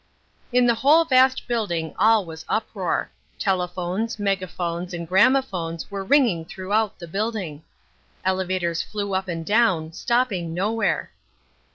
[0.51, 3.11] In the whole vast building all was uproar.
[3.37, 7.61] Telephones, megaphones and gramophones were ringing throughout the building.
[8.25, 11.11] Elevators flew up and down, stopping nowhere.